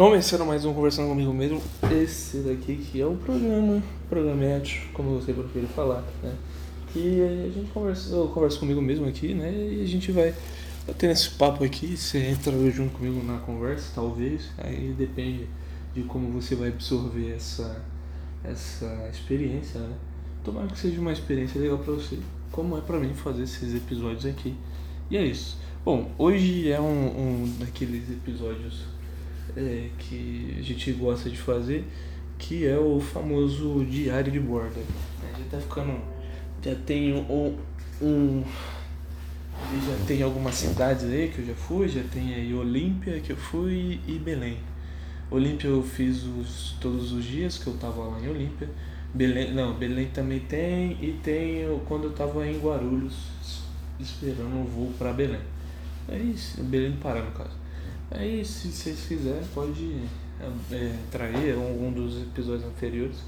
[0.00, 1.60] Começando mais um Conversando Comigo Mesmo,
[1.92, 6.34] esse daqui que é o programa, programete, como você prefere falar, né?
[6.90, 9.52] Que a gente conversa, eu converso comigo mesmo aqui, né?
[9.52, 10.34] E a gente vai
[10.96, 15.46] tendo esse papo aqui, você entra junto comigo na conversa, talvez, aí depende
[15.94, 17.84] de como você vai absorver essa,
[18.42, 19.94] essa experiência, né?
[20.42, 22.18] Tomara que seja uma experiência legal pra você,
[22.50, 24.54] como é pra mim fazer esses episódios aqui.
[25.10, 25.58] E é isso.
[25.84, 26.84] Bom, hoje é um,
[27.44, 28.98] um daqueles episódios
[29.56, 31.84] é, que a gente gosta de fazer,
[32.38, 34.80] que é o famoso diário de bordo.
[35.38, 36.00] Já tá ficando.
[36.62, 37.56] Já tem um,
[38.02, 38.42] um.
[39.86, 43.36] Já tem algumas cidades aí que eu já fui, já tem aí Olímpia que eu
[43.36, 44.58] fui e Belém.
[45.30, 48.68] Olímpia eu fiz os, todos os dias que eu tava lá em Olímpia.
[49.12, 53.14] Belém, não, Belém também tem e tem quando eu tava em Guarulhos
[53.98, 55.40] esperando o voo para Belém.
[56.08, 57.59] É isso, Belém do Pará no caso.
[58.10, 60.02] Aí, se vocês quiserem, pode
[60.72, 63.18] é, trair algum dos episódios anteriores.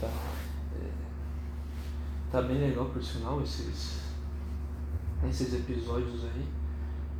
[0.00, 0.90] Tá, é,
[2.30, 3.98] tá bem legal, por sinal, esses,
[5.28, 6.44] esses episódios aí.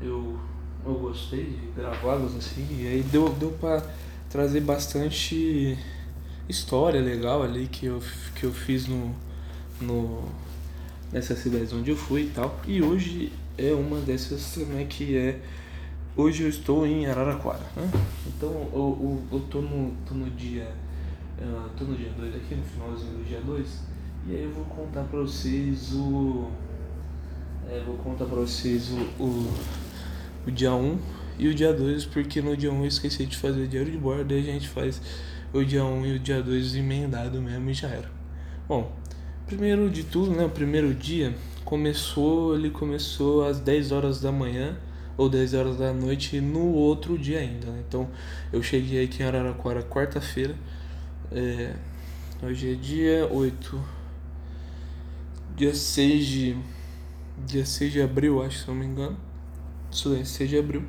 [0.00, 0.38] Eu,
[0.86, 2.66] eu gostei de gravá-los assim.
[2.70, 3.82] E aí deu, deu pra
[4.30, 5.77] trazer bastante
[6.48, 8.00] história legal ali que eu,
[8.36, 9.12] que eu fiz no,
[9.80, 10.25] no,
[11.12, 12.60] nessa cidade onde eu fui e tal.
[12.64, 15.41] E hoje é uma dessas também que é
[16.19, 17.62] Hoje eu estou em Araraquara.
[17.77, 17.88] Né?
[18.27, 20.69] Então eu, eu, eu tô, no, tô no dia.
[21.41, 23.83] Uh, tô no dia 2 aqui, no finalzinho do dia 2.
[24.27, 26.50] E aí eu vou contar pra vocês o.
[27.70, 29.55] É, vou contar pra vocês o, o,
[30.44, 30.98] o dia 1 um
[31.38, 33.92] e o dia 2, porque no dia 1 um eu esqueci de fazer o diário
[33.92, 35.00] de bordo, aí a gente faz
[35.53, 38.10] o dia 1 um e o dia 2 emendado mesmo e já era.
[38.66, 38.91] Bom,
[39.47, 40.44] primeiro de tudo, né?
[40.44, 41.32] O primeiro dia
[41.64, 44.77] começou, ele começou às 10 horas da manhã
[45.19, 47.66] ou 10 horas da noite no outro dia ainda.
[47.66, 47.83] Né?
[47.86, 48.08] Então
[48.52, 50.55] eu cheguei aqui em Araraquara quarta-feira.
[51.33, 51.75] É,
[52.42, 53.84] hoje é dia 8.
[55.56, 56.56] Dia 6 de.
[57.47, 59.16] Dia 6 de abril, acho, se não me engano.
[59.91, 60.84] Isso é, 6 de abril.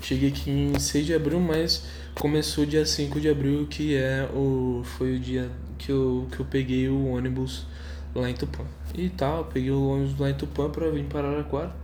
[0.00, 1.84] Cheguei aqui em 6 de abril, mas
[2.14, 4.82] começou dia 5 de abril, que é o.
[4.84, 7.66] Foi o dia que eu, que eu peguei o ônibus
[8.14, 8.64] lá em Tupã.
[8.94, 11.83] E tal, peguei o ônibus lá em Tupã pra vir para Araraquara.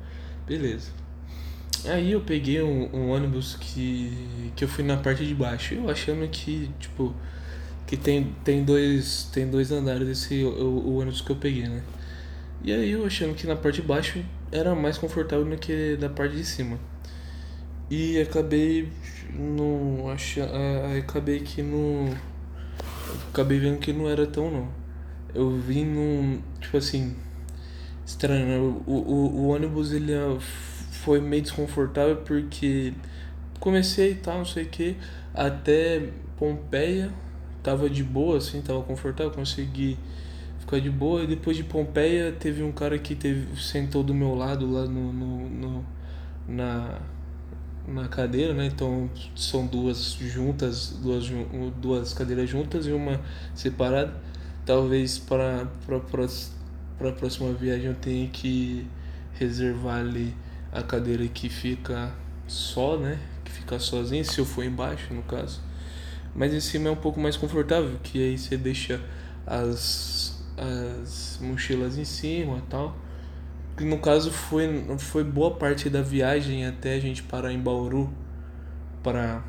[0.50, 0.90] Beleza.
[1.84, 4.12] Aí eu peguei um, um, ônibus que,
[4.56, 5.74] que eu fui na parte de baixo.
[5.74, 7.14] Eu achando que, tipo,
[7.86, 11.84] que tem, tem, dois, tem dois andares esse o, o ônibus que eu peguei, né?
[12.64, 16.08] E aí eu achando que na parte de baixo era mais confortável do que da
[16.08, 16.80] parte de cima.
[17.88, 18.88] E acabei
[19.32, 20.50] não achando,
[20.98, 22.12] acabei que não
[23.30, 24.68] acabei vendo que não era tão não.
[25.32, 27.14] Eu vim num, tipo assim,
[28.10, 28.58] estranho, né?
[28.58, 30.36] O, o, o ônibus ele é,
[30.90, 32.92] foi meio desconfortável porque
[33.58, 34.96] comecei e tal, não sei o que,
[35.34, 37.12] até Pompeia
[37.62, 39.98] tava de boa, assim, tava confortável, consegui
[40.58, 41.22] ficar de boa.
[41.22, 45.12] E depois de Pompeia teve um cara que teve, sentou do meu lado lá no,
[45.12, 45.86] no, no
[46.48, 46.98] na,
[47.86, 48.66] na cadeira, né?
[48.66, 51.30] Então são duas juntas, duas,
[51.80, 53.20] duas cadeiras juntas e uma
[53.54, 54.14] separada.
[54.64, 55.66] Talvez para,
[57.00, 58.86] para, a próxima viagem eu tenho que
[59.32, 60.36] reservar ali
[60.70, 62.12] a cadeira que fica
[62.46, 63.18] só, né?
[63.42, 65.62] Que fica sozinha, se eu for embaixo, no caso.
[66.34, 69.00] Mas em cima é um pouco mais confortável, que aí você deixa
[69.46, 72.94] as, as mochilas em cima e tal.
[73.80, 78.12] No caso foi, foi boa parte da viagem até a gente parar em Bauru
[79.02, 79.42] para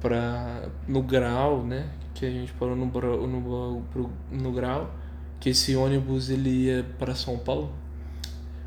[0.00, 1.88] para no grau, né?
[2.14, 5.01] Que a gente parou no, no, no, no grau
[5.42, 7.74] que esse ônibus ele ia para São Paulo.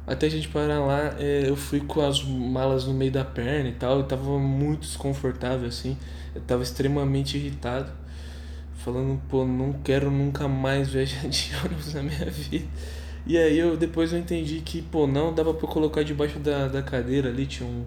[0.06, 3.70] Até a gente parar lá, é, eu fui com as malas no meio da perna
[3.70, 5.98] e tal, eu tava muito desconfortável assim,
[6.36, 7.94] eu tava extremamente irritado,
[8.74, 12.68] falando, pô, não quero nunca mais viajar de ônibus na minha vida.
[13.26, 16.84] E aí eu depois eu entendi que, pô, não dava para colocar debaixo da, da
[16.84, 17.86] cadeira ali, tinha um,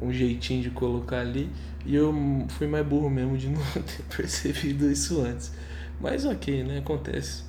[0.00, 1.48] um jeitinho de colocar ali,
[1.86, 2.14] e eu
[2.50, 5.52] fui mais burro mesmo de não ter percebido isso antes.
[5.98, 6.78] Mas ok, né?
[6.80, 7.46] Acontece.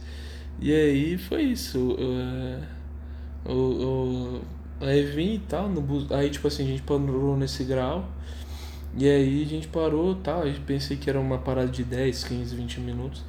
[0.59, 1.95] E aí foi isso.
[1.99, 2.63] Uh,
[3.45, 4.41] o, o,
[4.81, 8.09] aí vim e tal, no bus, aí tipo assim, a gente parou nesse grau.
[8.97, 10.43] E aí a gente parou tal.
[10.43, 13.23] Aí pensei que era uma parada de 10, 15, 20 minutos.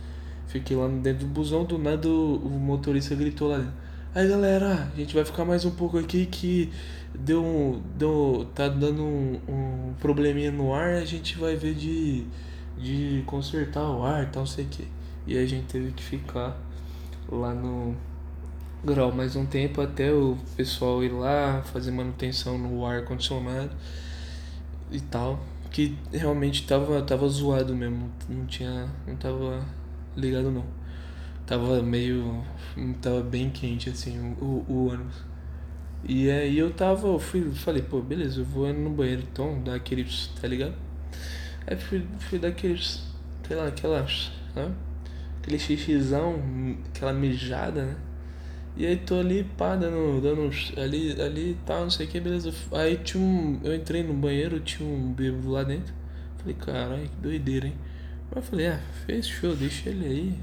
[0.46, 3.74] Fiquei lá dentro do busão, do nada o, motorista gritou lá dentro.
[4.14, 6.72] Aí galera, a gente vai ficar mais um pouco aqui que
[7.14, 12.24] deu deu tá dando um, um probleminha no ar, a gente vai ver de
[12.78, 14.88] de consertar o ar, tal, não sei o que.
[15.26, 16.56] E a gente teve que ficar
[17.30, 17.94] lá no
[18.84, 23.70] grau mais um tempo até o pessoal ir lá fazer manutenção no ar condicionado
[24.90, 25.40] e tal.
[25.70, 28.10] que realmente tava, tava zoado mesmo.
[28.28, 28.88] Não tinha.
[29.06, 29.64] Não tava
[30.16, 30.64] ligado não.
[31.46, 32.42] Tava meio.
[33.02, 35.28] Tava bem quente assim o, o ônibus.
[36.04, 39.74] E aí eu tava, eu fui, falei, pô, beleza, eu vou no banheiro então, dar
[39.74, 40.74] aqueles, tá ligado?
[41.66, 43.02] Aí fui, fui dar aqueles,
[43.46, 44.72] sei lá, aquelas, né?
[45.40, 46.36] Aquele xixizão,
[46.88, 47.96] aquela mijada, né?
[48.76, 50.50] E aí tô ali, pá, dando, dando
[50.80, 52.52] ali, ali tal, não sei o que, beleza.
[52.70, 53.58] Aí tinha um.
[53.64, 55.92] Eu entrei no banheiro, tinha um bêbado lá dentro.
[56.38, 57.74] Falei, caralho, que doideira, hein?
[58.30, 60.38] Mas eu falei, ah, fechou, deixa ele aí.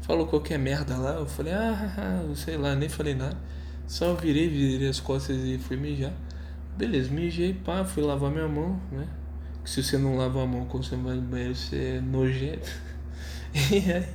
[0.00, 3.36] Falou qualquer merda lá, eu falei, ah, sei lá, nem falei nada.
[3.86, 6.12] Só virei, virei as costas e fui mijar.
[6.78, 9.06] Beleza, mijei, pá, fui lavar minha mão, né?
[9.62, 12.70] Que se você não lava a mão quando você vai no banheiro, você é nojento.
[13.72, 14.06] e aí.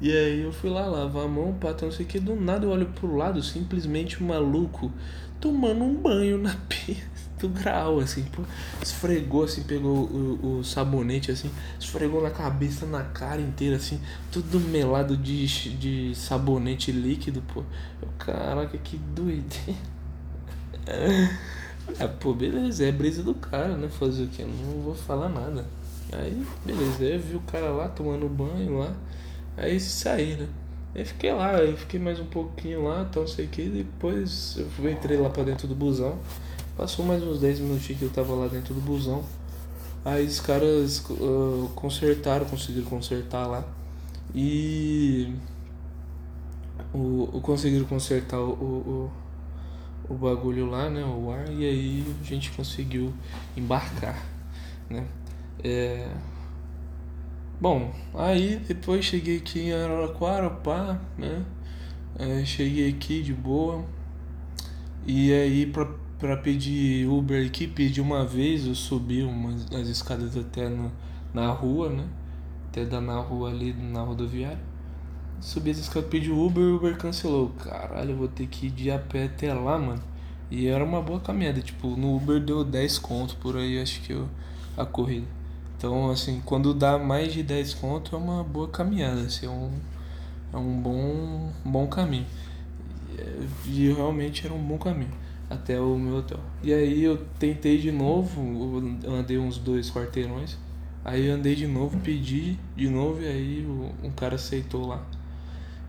[0.00, 2.66] E aí eu fui lá lavar a mão, pá, não sei o que, do nada
[2.66, 4.92] eu olho pro lado, simplesmente um maluco
[5.40, 6.96] tomando um banho na pia
[7.38, 8.42] do grau, assim, pô,
[8.82, 14.00] esfregou, assim, pegou o, o, sabonete, assim, esfregou na cabeça, na cara inteira, assim,
[14.32, 15.46] tudo melado de,
[15.76, 17.62] de sabonete líquido, pô.
[18.00, 19.78] Eu, caraca, que doideira.
[22.00, 24.42] ah, pô, beleza, é brisa do cara, né, fazer o que?
[24.42, 25.66] Não vou falar nada.
[26.18, 28.94] Aí, beleza, aí eu vi o cara lá tomando banho lá.
[29.56, 30.48] Aí saí, né?
[30.94, 35.18] Aí fiquei lá, aí fiquei mais um pouquinho lá, então sei que depois eu entrei
[35.18, 36.18] lá pra dentro do busão.
[36.76, 39.24] Passou mais uns 10 minutinhos que eu tava lá dentro do busão.
[40.04, 43.64] Aí os caras uh, consertaram, conseguiram consertar lá.
[44.34, 45.32] E
[46.92, 49.12] o, o conseguiram consertar o, o,
[50.08, 51.04] o bagulho lá, né?
[51.04, 53.12] O ar, e aí a gente conseguiu
[53.56, 54.22] embarcar,
[54.90, 55.04] né?
[55.62, 56.08] É,
[57.60, 61.44] Bom, aí depois cheguei aqui em Araraquara, pá, né?
[62.18, 63.84] É, cheguei aqui de boa.
[65.06, 65.86] E aí pra,
[66.18, 70.92] pra pedir Uber aqui, pedi uma vez, eu subi umas, as escadas até no,
[71.32, 72.06] na rua, né?
[72.68, 74.60] Até dar na rua ali na rodoviária.
[75.40, 77.50] Subi as escadas, pedi Uber o Uber cancelou.
[77.50, 80.02] Caralho, eu vou ter que ir de a pé até lá, mano.
[80.50, 84.12] E era uma boa caminhada, tipo, no Uber deu 10 conto por aí, acho que
[84.12, 84.28] eu,
[84.76, 85.43] a corrida.
[85.84, 89.70] Então, assim, quando dá mais de 10 conto é uma boa caminhada, assim, é um,
[90.50, 92.24] é um bom, bom caminho.
[93.66, 95.12] E realmente era um bom caminho
[95.50, 96.40] até o meu hotel.
[96.62, 98.40] E aí eu tentei de novo,
[99.06, 100.56] andei uns dois quarteirões,
[101.04, 103.66] aí andei de novo, pedi de novo e aí
[104.02, 105.04] um cara aceitou lá.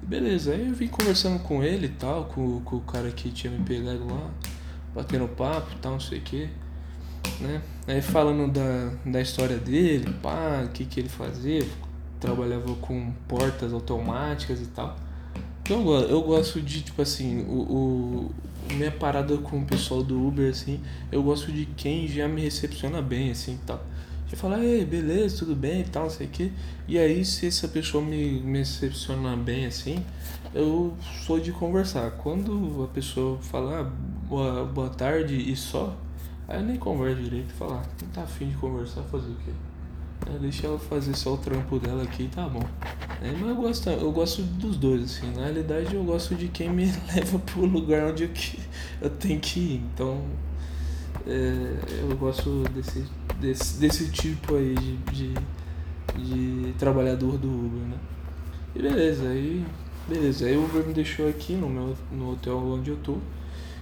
[0.02, 3.50] beleza, aí eu vim conversando com ele e tal, com, com o cara que tinha
[3.58, 4.30] me pegado lá,
[4.94, 6.50] batendo papo e tal, não sei o que
[7.39, 7.62] né?
[7.88, 11.66] Aí falando da, da história dele, pá, o que, que ele fazia,
[12.19, 14.95] trabalhava com portas automáticas e tal.
[15.62, 18.36] Então eu gosto de, tipo assim, o, o
[18.74, 20.80] minha parada com o pessoal do Uber, assim,
[21.12, 23.83] eu gosto de quem já me recepciona bem, assim tal.
[24.27, 26.51] Já fala, ei, beleza, tudo bem e tal, não sei o que.
[26.88, 30.04] E aí, se essa pessoa me, me recepciona bem, assim,
[30.54, 30.95] eu
[31.25, 32.10] sou de conversar.
[32.12, 33.83] Quando a pessoa fala, ah,
[34.27, 35.95] boa, boa tarde e só,
[36.48, 39.52] Aí eu nem converso direito, falar, ah, não tá afim de conversar, fazer o quê?
[40.28, 42.64] É, deixa ela fazer só o trampo dela aqui tá bom.
[43.22, 45.32] É, mas eu gosto, eu gosto dos dois, assim.
[45.36, 48.60] Na realidade eu gosto de quem me leva pro lugar onde eu, que,
[49.02, 49.84] eu tenho que ir.
[49.94, 50.24] Então
[51.28, 53.04] é, eu gosto desse,
[53.40, 54.76] desse, desse tipo aí
[55.12, 55.34] de,
[56.18, 57.98] de, de trabalhador do Uber, né?
[58.75, 59.66] E beleza, aí.
[60.08, 63.18] Beleza, aí o Uber me deixou aqui no meu no hotel onde eu tô.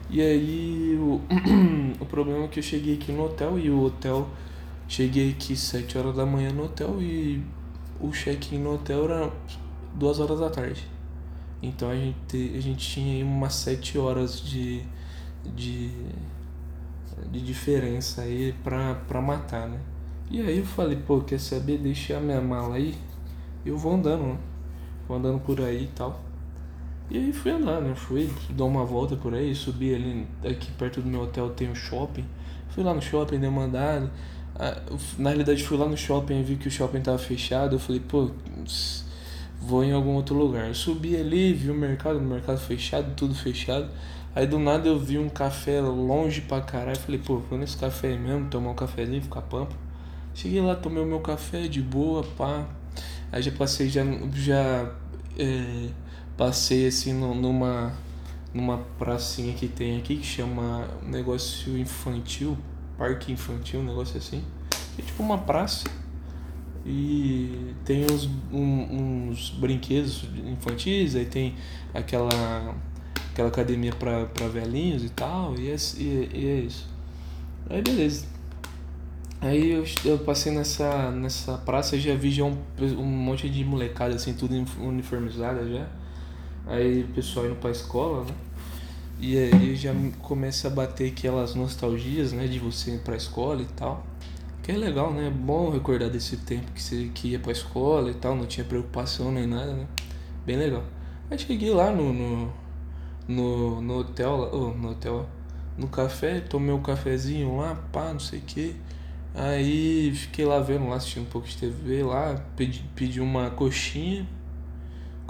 [0.09, 1.21] E aí o,
[1.99, 4.27] o problema é que eu cheguei aqui no hotel e o hotel.
[4.87, 7.43] Cheguei aqui 7 horas da manhã no hotel e
[7.99, 9.31] o check-in no hotel era
[9.95, 10.87] 2 horas da tarde.
[11.61, 14.83] Então a gente, a gente tinha aí umas 7 horas de,
[15.55, 15.89] de,
[17.31, 19.79] de diferença aí pra, pra matar, né?
[20.29, 21.77] E aí eu falei, pô, quer saber?
[21.77, 22.95] Deixar minha mala aí.
[23.65, 24.37] Eu vou andando, né?
[25.07, 26.19] Vou andando por aí e tal.
[27.09, 27.93] E aí fui andar, né?
[27.95, 31.75] Fui dar uma volta por aí, subi ali, aqui perto do meu hotel tem um
[31.75, 32.25] shopping.
[32.69, 34.11] Fui lá no shopping, dei uma andada.
[34.55, 34.81] Ah,
[35.17, 37.75] na realidade fui lá no shopping e vi que o shopping tava fechado.
[37.75, 38.31] Eu falei, pô,
[39.61, 40.67] vou em algum outro lugar.
[40.67, 43.89] Eu subi ali, vi o mercado, o mercado fechado, tudo fechado.
[44.35, 46.97] Aí do nada eu vi um café longe pra caralho.
[46.97, 49.75] Falei, pô, vou nesse café aí mesmo, tomar um cafezinho, ficar pampa.
[50.33, 52.65] Cheguei lá, tomei o meu café de boa, pá.
[53.31, 54.91] Aí já passei, já, já
[55.37, 55.89] é,
[56.43, 57.93] passei assim numa
[58.53, 62.57] numa pracinha que tem aqui que chama negócio infantil,
[62.97, 64.43] parque infantil, um negócio assim.
[64.99, 65.85] É tipo uma praça
[66.85, 71.55] e tem uns, um, uns brinquedos infantis, aí tem
[71.93, 72.75] aquela
[73.31, 76.89] aquela academia para velhinhos e tal, e é, e, e é isso.
[77.69, 78.25] Aí beleza.
[79.39, 82.57] Aí eu, eu passei nessa, nessa praça e já vi já um,
[82.97, 86.02] um monte de molecada, assim, tudo uniformizada já.
[86.65, 88.33] Aí o pessoal indo pra escola, né?
[89.19, 92.47] E aí já começa a bater aquelas nostalgias, né?
[92.47, 94.05] De você ir pra escola e tal.
[94.61, 95.27] Que é legal, né?
[95.27, 98.65] É bom recordar desse tempo que você que ia pra escola e tal, não tinha
[98.65, 99.87] preocupação nem nada, né?
[100.45, 100.83] Bem legal.
[101.29, 102.53] Aí cheguei lá no, no,
[103.27, 105.27] no, no hotel, oh, no hotel,
[105.77, 108.75] no café, tomei um cafezinho lá, pá, não sei o que.
[109.35, 114.27] Aí fiquei lá vendo lá, assistindo um pouco de TV lá, pedi, pedi uma coxinha.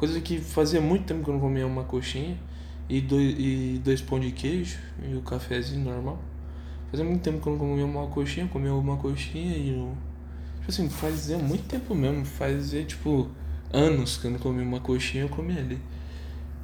[0.03, 2.38] Coisa que fazia muito tempo que eu não comia uma coxinha.
[2.89, 6.19] E dois, e dois pão de queijo e o cafezinho normal.
[6.91, 9.95] Fazia muito tempo que eu não comia uma coxinha, comia uma coxinha e eu.
[10.57, 13.29] Tipo assim, fazia muito tempo mesmo, fazia tipo
[13.72, 15.79] anos que eu não comia uma coxinha, eu comia ali.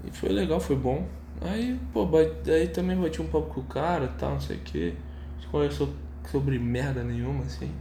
[0.03, 1.07] E foi legal, foi bom.
[1.39, 2.05] Aí, pô,
[2.45, 4.87] aí também bati um papo com o cara tal, não sei o que.
[4.87, 5.93] A gente conversou
[6.29, 7.71] sobre merda nenhuma, assim,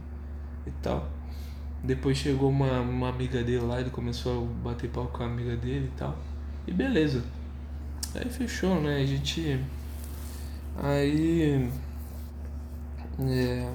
[0.65, 1.18] e tal.
[1.83, 5.55] Depois chegou uma, uma amiga dele lá, ele começou a bater pau com a amiga
[5.55, 6.17] dele e tal.
[6.67, 7.23] E beleza.
[8.15, 8.97] Aí fechou, né?
[8.97, 9.59] A gente.
[10.77, 11.69] Aí.
[13.21, 13.73] É.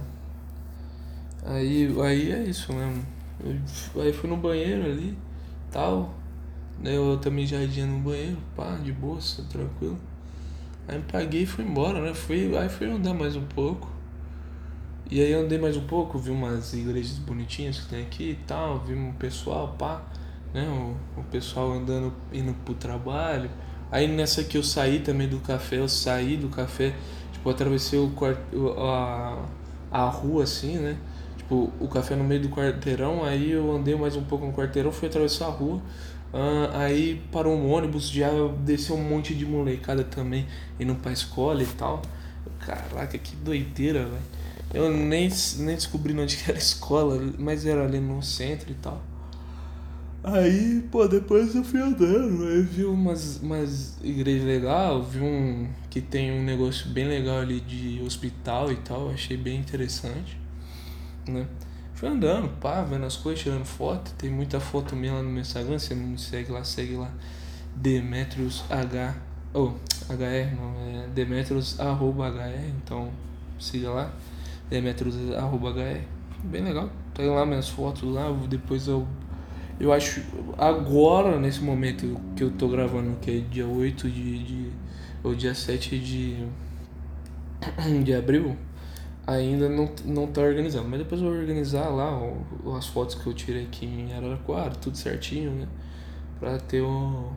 [1.44, 3.04] Aí, aí é isso mesmo.
[3.44, 5.16] Eu, aí fui no banheiro ali,
[5.70, 6.14] tal.
[6.82, 9.98] Eu também já ia no banheiro, pá, de bolsa, tranquilo.
[10.88, 12.12] Aí me paguei e fui embora, né?
[12.14, 13.93] Fui, aí fui andar mais um pouco.
[15.10, 18.78] E aí andei mais um pouco, vi umas igrejas bonitinhas que tem aqui e tal,
[18.78, 20.02] vi um pessoal, pá,
[20.52, 20.66] né?
[20.66, 23.50] O, o pessoal andando, indo pro trabalho.
[23.92, 26.94] Aí nessa que eu saí também do café, eu saí do café,
[27.32, 28.12] tipo, atravessei o
[28.78, 29.44] a,
[29.92, 30.96] a rua assim, né?
[31.36, 34.90] Tipo, o café no meio do quarteirão, aí eu andei mais um pouco no quarteirão,
[34.90, 35.82] fui atravessar a rua.
[36.32, 38.30] Uh, aí parou um ônibus, já
[38.64, 40.46] desceu um monte de molecada também
[40.80, 42.00] indo pra escola e tal.
[42.58, 44.43] Caraca, que doideira, velho.
[44.74, 49.00] Eu nem, nem descobri onde era a escola, mas era ali no centro e tal.
[50.24, 56.00] Aí, pô, depois eu fui andando, aí vi umas, umas igrejas legais, vi um que
[56.00, 60.40] tem um negócio bem legal ali de hospital e tal, achei bem interessante,
[61.28, 61.46] né?
[61.92, 65.42] Fui andando, pá, vendo as coisas, tirando foto, tem muita foto minha lá no meu
[65.42, 67.12] Instagram, você não me segue lá, segue lá,
[67.76, 69.14] Demetrius H,
[69.52, 69.78] ou
[70.08, 73.10] oh, HR, não, é Demetrius arroba HR, então
[73.60, 74.12] siga lá.
[74.70, 76.00] Demetrius.hr.
[76.44, 76.90] Bem legal.
[77.14, 79.06] Tem lá minhas fotos lá, depois eu.
[79.78, 80.22] Eu acho.
[80.58, 84.44] Agora, nesse momento que eu tô gravando, que é dia 8 de.
[84.44, 84.70] de
[85.22, 86.46] ou dia 7 de.
[88.04, 88.56] de abril,
[89.26, 90.88] ainda não, não tá organizando.
[90.88, 92.20] Mas depois eu vou organizar lá
[92.64, 95.68] ó, as fotos que eu tirei aqui em Araraquara, tudo certinho, né?
[96.38, 97.32] Pra ter o.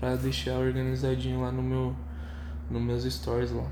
[0.00, 1.94] pra deixar organizadinho lá no meu.
[2.70, 3.66] nos meus stories lá.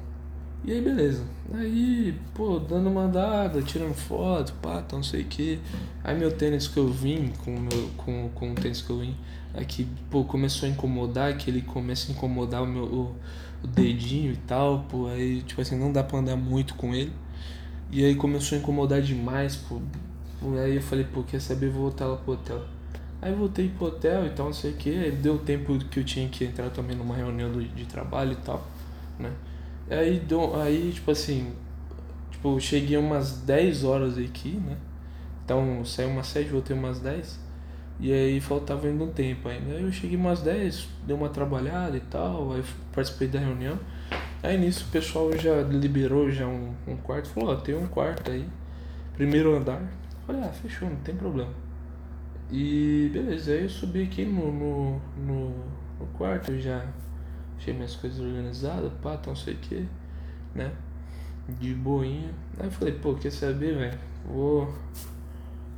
[0.67, 1.23] E aí, beleza.
[1.53, 5.61] Aí, pô, dando uma andada, tirando foto, pá, tá, não sei o que.
[6.03, 9.15] Aí, meu tênis que eu vim, com, meu, com, com o tênis que eu vim,
[9.53, 13.17] aqui, pô, começou a incomodar, que ele começa a incomodar o meu o,
[13.63, 15.07] o dedinho e tal, pô.
[15.09, 17.13] Aí, tipo assim, não dá pra andar muito com ele.
[17.91, 19.83] E aí começou a incomodar demais, pô.
[20.63, 22.65] Aí eu falei, pô, quer saber, vou voltar lá pro hotel.
[23.21, 25.11] Aí voltei pro hotel e tal, não sei o que.
[25.11, 28.67] Deu tempo que eu tinha que entrar também numa reunião do, de trabalho e tal,
[29.19, 29.31] né?
[29.91, 30.23] Aí,
[30.63, 31.53] aí tipo assim,
[32.31, 34.77] tipo, cheguei umas 10 horas aqui, né?
[35.45, 37.45] Então saí umas 7, voltei umas 10.
[38.01, 39.75] E aí faltava ainda um tempo ainda.
[39.75, 43.79] Aí eu cheguei umas 10, dei uma trabalhada e tal, aí participei da reunião.
[44.43, 48.31] Aí nisso o pessoal já liberou já um, um quarto, falou, ó, tem um quarto
[48.31, 48.47] aí,
[49.15, 49.83] primeiro andar.
[50.27, 51.53] Falei, ah, fechou, não tem problema.
[52.51, 55.49] E beleza, aí eu subi aqui no, no, no,
[56.01, 56.85] no quarto, já
[57.59, 59.89] Achei minhas coisas organizadas, pá, não sei o que,
[60.55, 60.73] né?
[61.49, 62.31] De boinha.
[62.59, 63.99] Aí eu falei, pô, quer saber, velho?
[64.27, 64.75] Vou.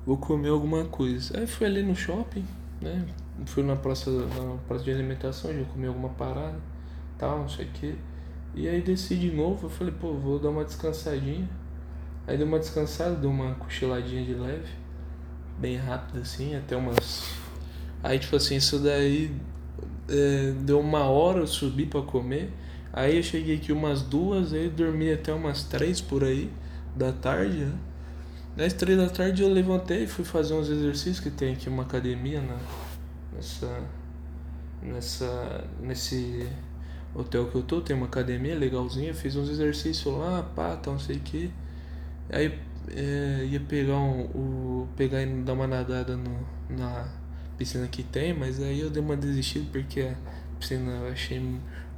[0.04, 1.38] Vou comer alguma coisa.
[1.38, 2.44] Aí fui ali no shopping,
[2.80, 3.06] né?
[3.46, 6.58] Fui na praça, na praça de alimentação, já comi alguma parada,
[7.18, 7.98] tal, não sei o que.
[8.54, 11.48] E aí desci de novo, eu falei, pô, vou dar uma descansadinha.
[12.26, 14.72] Aí dei uma descansada, dei uma cochiladinha de leve,
[15.58, 17.36] bem rápido assim, até umas.
[18.02, 19.34] Aí tipo assim, isso daí
[20.08, 22.50] é, deu uma hora eu subi para comer.
[22.92, 26.50] Aí eu cheguei aqui umas duas, aí dormi até umas três por aí
[26.94, 27.78] da tarde, né?
[28.56, 31.82] Das três da tarde eu levantei e fui fazer uns exercícios que tem aqui uma
[31.82, 32.56] academia na,
[33.34, 33.82] nessa,
[34.82, 36.48] nessa, nesse
[37.14, 40.98] hotel que eu tô, tem uma academia legalzinha, fiz uns exercícios lá, pá, tá, não
[40.98, 41.52] sei o que.
[42.30, 42.58] Aí
[42.88, 44.88] é, ia pegar um, o.
[44.96, 46.38] pegar e dar uma nadada no,
[46.70, 47.06] na
[47.56, 50.14] piscina que tem, mas aí eu dei uma desistida porque a
[50.58, 51.38] piscina eu achei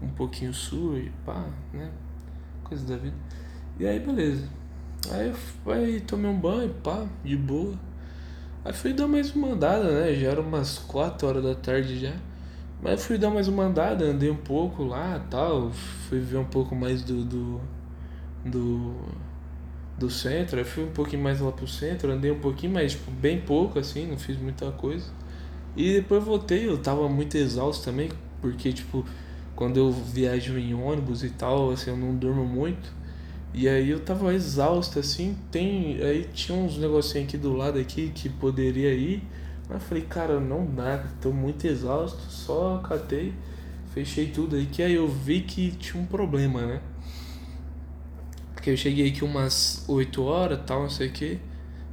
[0.00, 1.90] um pouquinho suja, pá, né?
[2.64, 3.16] Coisa da vida.
[3.78, 4.48] E aí beleza.
[5.10, 5.32] Aí
[5.72, 7.74] aí, tomei um banho, pá, de boa.
[8.64, 10.14] Aí fui dar mais uma andada, né?
[10.14, 12.14] Já era umas 4 horas da tarde já.
[12.82, 15.70] Mas fui dar mais uma andada, andei um pouco lá tal.
[16.08, 17.24] Fui ver um pouco mais do.
[17.24, 17.60] do.
[18.44, 18.96] do,
[19.96, 20.58] do centro.
[20.58, 23.78] Aí fui um pouquinho mais lá pro centro, andei um pouquinho, mas tipo, bem pouco
[23.78, 25.06] assim, não fiz muita coisa.
[25.78, 29.06] E depois voltei, eu tava muito exausto também, porque tipo,
[29.54, 32.92] quando eu viajo em ônibus e tal, assim, eu não durmo muito.
[33.54, 36.02] E aí eu tava exausto, assim, tem.
[36.02, 39.23] Aí tinha uns negocinhos aqui do lado aqui que poderia ir.
[39.68, 43.32] Mas eu falei, cara, não dá, tô muito exausto, só catei,
[43.94, 46.80] fechei tudo aí, que aí eu vi que tinha um problema, né?
[48.52, 51.38] Porque eu cheguei aqui umas 8 horas, tal, não sei o que,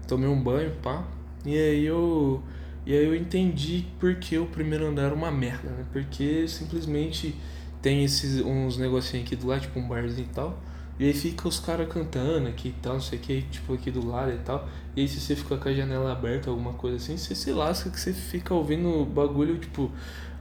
[0.08, 1.04] tomei um banho, pá.
[1.46, 2.42] E aí eu.
[2.86, 5.86] E aí eu entendi porque o primeiro andar era uma merda, né?
[5.92, 7.36] Porque simplesmente
[7.82, 10.60] tem esses uns negocinhos aqui do lado, tipo um barzinho e tal.
[10.98, 13.92] E aí fica os caras cantando aqui e tal, não sei o que, tipo aqui
[13.92, 14.70] do lado e tal.
[14.96, 17.90] E aí se você fica com a janela aberta, alguma coisa assim, você se lasca
[17.90, 19.92] que você fica ouvindo bagulho, tipo,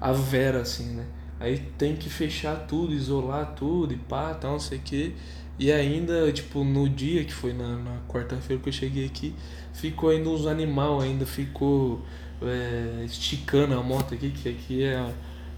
[0.01, 1.05] a vera, assim, né?
[1.41, 5.15] Aí tem que fechar tudo, isolar tudo e pá, tal, não sei o que.
[5.59, 9.35] E ainda, tipo, no dia que foi na, na quarta-feira que eu cheguei aqui,
[9.73, 12.03] ficou ainda uns animal ainda, ficou
[12.43, 15.13] é, esticando a moto aqui, que aqui é,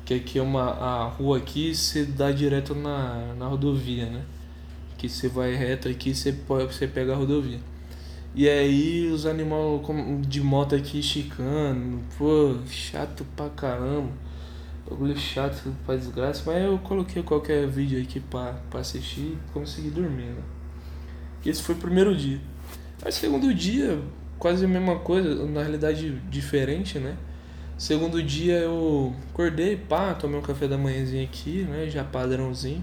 [0.04, 4.22] que aqui é uma, a rua aqui, você dá direto na, na rodovia, né?
[4.96, 7.60] que você vai reto aqui você pode você pega a rodovia.
[8.34, 9.80] E aí os animais
[10.26, 14.12] de moto aqui esticando pô chato pra caramba.
[14.88, 19.90] Bagulho chato pra desgraça mas eu coloquei qualquer vídeo aqui pra, pra assistir e consegui
[19.90, 20.42] dormir né?
[21.44, 22.40] Esse foi o primeiro dia.
[23.04, 24.00] Aí segundo dia
[24.38, 27.16] quase a mesma coisa na realidade diferente né
[27.78, 32.82] segundo dia eu acordei pá tomei um café da manhãzinha aqui né já padrãozinho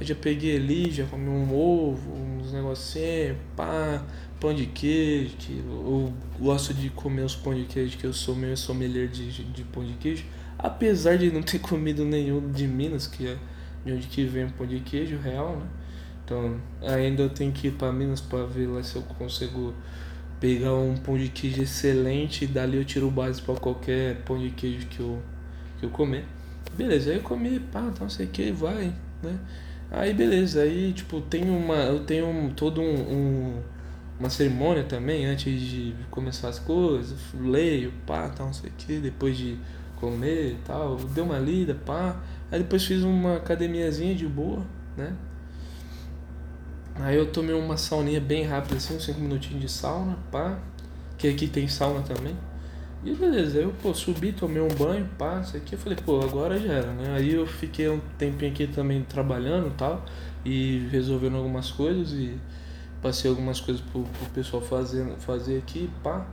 [0.00, 4.04] Aí já peguei ali, já comi um ovo, uns negocinhos, pá,
[4.38, 8.36] pão de queijo, que eu gosto de comer os pão de queijo, que eu sou
[8.36, 10.24] meio sommelier de, de pão de queijo.
[10.56, 13.36] Apesar de não ter comido nenhum de Minas, que é
[13.84, 15.66] de onde que vem o pão de queijo real, né?
[16.24, 19.74] Então ainda eu tenho que ir para Minas para ver lá se eu consigo
[20.40, 24.50] pegar um pão de queijo excelente e dali eu tiro base para qualquer pão de
[24.50, 25.20] queijo que eu,
[25.78, 26.24] que eu comer.
[26.76, 29.38] Beleza, aí eu comi, pá, então não sei o que, vai, né?
[29.90, 31.76] Aí beleza, aí tipo, tem uma.
[31.76, 33.62] Eu tenho um, todo um, um,
[34.20, 38.98] uma cerimônia também antes de começar as coisas, leio, pá, tal, não sei o que,
[38.98, 39.56] depois de
[39.96, 42.20] comer e tal, dei uma lida, pá.
[42.50, 44.62] Aí depois fiz uma academiazinha de boa,
[44.96, 45.14] né?
[47.00, 50.58] Aí eu tomei uma sauninha bem rápida assim, uns 5 minutinhos de sauna, pá.
[51.16, 52.36] Que aqui tem sauna também.
[53.04, 56.58] E beleza, eu pô, subi, tomei um banho, pá, isso aqui, eu falei, pô, agora
[56.58, 57.14] já era, né?
[57.16, 60.04] Aí eu fiquei um tempinho aqui também trabalhando e tal,
[60.44, 62.36] e resolvendo algumas coisas e
[63.00, 66.26] passei algumas coisas pro, pro pessoal fazer, fazer aqui, pá.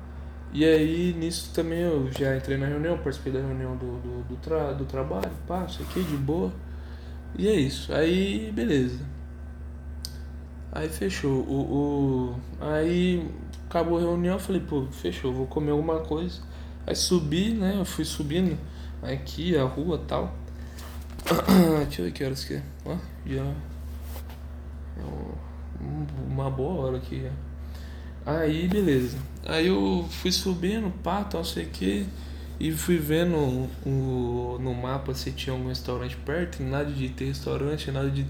[0.51, 4.36] E aí nisso também eu já entrei na reunião, participei da reunião do, do, do,
[4.38, 6.51] tra, do trabalho, pá, isso aqui de boa.
[7.38, 7.93] E é isso.
[7.93, 9.14] Aí beleza.
[10.76, 11.32] Aí fechou.
[11.32, 13.26] O, o, aí
[13.70, 16.42] acabou a reunião, eu falei, pô, fechou, vou comer alguma coisa.
[16.86, 17.76] Aí subi, né?
[17.80, 18.58] Eu fui subindo
[19.02, 20.36] aqui a rua tal.
[21.88, 22.64] Deixa eu ver que horas que é.
[22.86, 23.42] Ó, já.
[23.42, 25.04] É
[26.30, 27.26] uma boa hora aqui.
[28.26, 29.18] Aí, beleza.
[29.46, 32.06] Aí eu fui subindo, pá, tal, sei que.
[32.60, 33.36] E fui vendo
[33.86, 38.26] o, no mapa se tinha algum restaurante perto, nada de ter restaurante, nada de.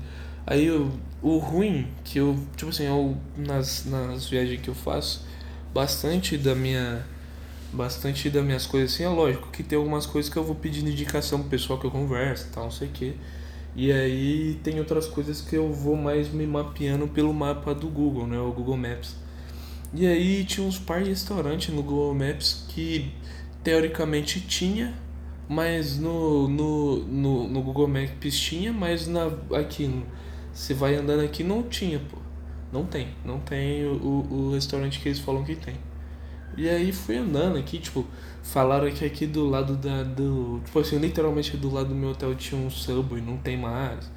[0.45, 5.25] Aí eu, o ruim, que eu, tipo assim, eu, nas, nas viagens que eu faço,
[5.73, 7.05] bastante da minha
[7.73, 9.03] bastante das minhas coisas assim.
[9.03, 11.91] É lógico que tem algumas coisas que eu vou pedindo indicação pro pessoal que eu
[11.91, 13.15] converso tal, não sei o que.
[13.75, 18.25] E aí tem outras coisas que eu vou mais me mapeando pelo mapa do Google,
[18.25, 18.39] né?
[18.39, 19.15] O Google Maps.
[19.93, 23.11] E aí tinha uns par de restaurantes no Google Maps que
[23.63, 24.93] teoricamente tinha,
[25.47, 30.03] mas no, no, no, no Google Maps tinha, mas na, aqui,
[30.55, 32.17] você vai andando aqui não tinha, pô.
[32.71, 35.75] Não tem, não tem o, o restaurante que eles falam que tem.
[36.55, 38.05] E aí fui andando aqui, tipo,
[38.41, 40.03] falaram que aqui do lado da.
[40.03, 44.09] Do, tipo assim, literalmente do lado do meu hotel tinha um subway, não tem mais.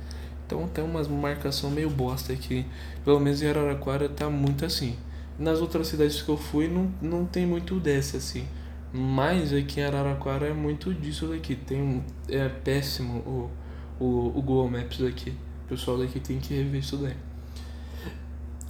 [0.46, 2.64] Então tem umas marcação meio bosta aqui.
[3.04, 4.96] Pelo menos em Araraquara tá muito assim.
[5.36, 8.46] Nas outras cidades que eu fui não, não tem muito dessa assim.
[8.92, 11.56] Mas aqui em Araraquara é muito disso daqui.
[11.56, 13.50] Tem é péssimo o,
[13.98, 15.34] o, o Google Maps daqui.
[15.68, 17.16] Pessoal daqui tem que rever isso daí.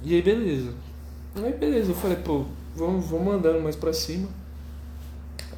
[0.03, 0.73] E aí beleza.
[1.35, 4.27] Aí beleza, eu falei, pô, vamos, vamos andando mais pra cima.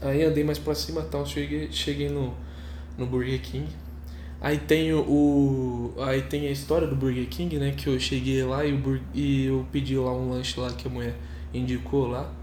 [0.01, 2.33] Aí andei mais pra cima tal, cheguei, cheguei no,
[2.97, 3.67] no Burger King.
[4.41, 5.93] Aí tem o.
[5.99, 7.71] Aí tem a história do Burger King, né?
[7.77, 10.91] Que eu cheguei lá e, o e eu pedi lá um lanche lá que a
[10.91, 11.15] mulher
[11.53, 12.33] indicou lá.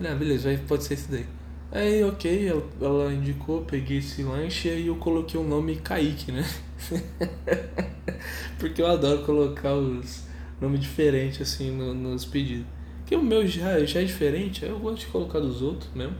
[0.00, 1.26] Ah, beleza, pode ser esse daí.
[1.72, 6.44] Aí, ok, ela indicou, peguei esse lanche e aí eu coloquei o nome Kaique, né?
[8.58, 10.24] Porque eu adoro colocar os
[10.60, 12.66] nomes diferentes assim no, nos pedidos.
[13.06, 16.16] Que o meu já, já é diferente, eu gosto de colocar dos outros mesmo.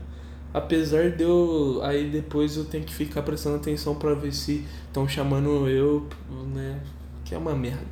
[0.53, 1.81] Apesar de eu.
[1.83, 6.09] Aí depois eu tenho que ficar prestando atenção para ver se estão chamando eu,
[6.53, 6.81] né?
[7.25, 7.87] Que é uma merda.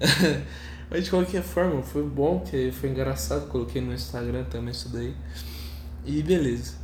[0.90, 5.14] Mas de qualquer forma, foi bom, que foi engraçado, coloquei no Instagram também isso daí.
[6.04, 6.74] E beleza.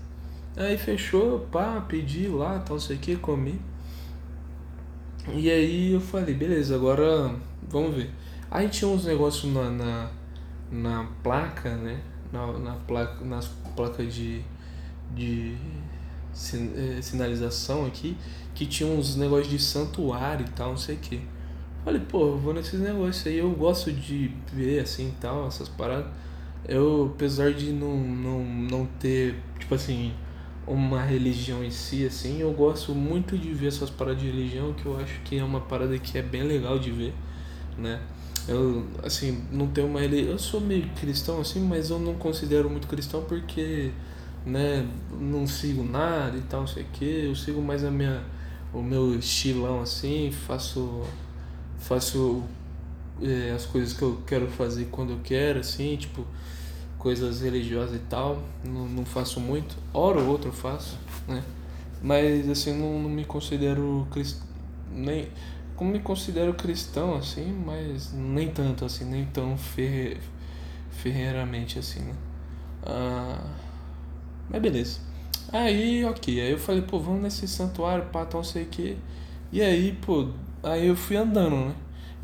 [0.56, 3.60] Aí fechou, pá, pedi lá, tal, sei o que, comi.
[5.34, 7.34] E aí eu falei, beleza, agora
[7.68, 8.10] vamos ver.
[8.50, 10.10] Aí tinha uns negócios na, na,
[10.70, 12.00] na placa, né?
[12.32, 14.42] Na, na placa, nas placas de
[15.14, 15.56] de
[16.52, 18.16] eh, sinalização aqui
[18.54, 21.20] que tinha uns negócios de santuário e tal, não sei o que.
[21.84, 25.68] Falei, pô, eu vou nesses negócios aí, eu gosto de ver assim e tal, essas
[25.68, 26.10] paradas.
[26.66, 30.12] Eu, apesar de não, não, não ter, tipo assim,
[30.66, 34.86] uma religião em si, assim, eu gosto muito de ver essas paradas de religião, que
[34.86, 37.14] eu acho que é uma parada que é bem legal de ver,
[37.78, 38.00] né?
[38.48, 40.32] Eu, assim, não tenho uma religião.
[40.32, 43.90] Eu sou meio cristão, assim, mas eu não considero muito cristão porque
[44.44, 44.86] né,
[45.18, 48.22] não sigo nada e tal, não sei o que, eu sigo mais a minha,
[48.72, 51.02] o meu estilão assim, faço,
[51.78, 52.44] faço
[53.20, 56.24] é, as coisas que eu quero fazer quando eu quero, assim, tipo,
[56.98, 61.42] coisas religiosas e tal, não, não faço muito, hora ou outra eu faço, né,
[62.02, 64.46] mas assim, não, não me considero cristão,
[64.90, 65.28] nem,
[65.76, 70.18] como me considero cristão, assim, mas nem tanto, assim, nem tão ferre,
[70.90, 72.14] ferreiramente, assim, né.
[72.82, 73.44] Ah,
[74.48, 75.00] mas beleza.
[75.52, 76.40] Aí, ok.
[76.40, 78.96] Aí eu falei, pô, vamos nesse santuário, pá, tal, sei o que.
[79.52, 80.28] E aí, pô,
[80.62, 81.74] aí eu fui andando, né?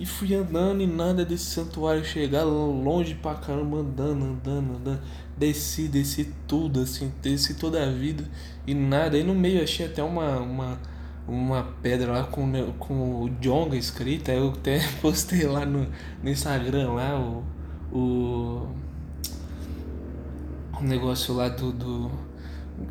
[0.02, 5.00] E fui andando e nada desse santuário chegar longe pra caramba, andando, andando, andando.
[5.36, 8.28] Desci, desci tudo, assim, desci toda a vida
[8.66, 9.16] e nada.
[9.16, 10.80] Aí no meio achei até uma, uma,
[11.28, 14.32] uma pedra lá com, com o Jonga escrito.
[14.32, 15.86] Aí eu até postei lá no,
[16.20, 17.44] no Instagram lá o.
[17.92, 18.66] o
[20.80, 21.70] negócio lá do.
[21.70, 22.10] do